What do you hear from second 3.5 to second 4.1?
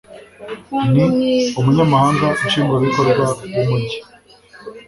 w umujyi